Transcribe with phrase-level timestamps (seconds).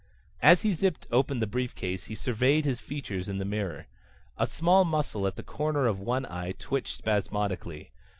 [0.41, 3.85] As he zipped open the briefcase he surveyed his features in the mirror.
[4.35, 7.91] A small muscle at the corner of one eye twitched spasmodically.